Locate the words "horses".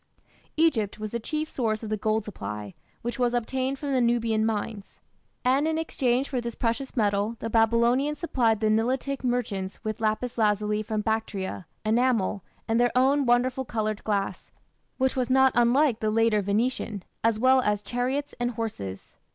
18.49-19.13